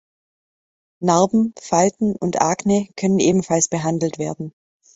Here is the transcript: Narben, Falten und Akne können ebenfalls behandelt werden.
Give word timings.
Narben, 0.99 1.53
Falten 1.61 2.15
und 2.15 2.41
Akne 2.41 2.87
können 2.97 3.19
ebenfalls 3.19 3.67
behandelt 3.67 4.17
werden. 4.17 4.51